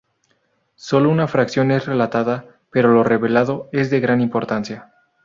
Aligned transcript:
Sólo 0.77 1.11
una 1.11 1.27
fracción 1.27 1.69
es 1.69 1.85
relatada, 1.85 2.57
pero 2.71 2.91
lo 2.91 3.03
revelado, 3.03 3.69
es 3.71 3.91
de 3.91 3.99
gran 3.99 4.19
importancia. 4.19 4.91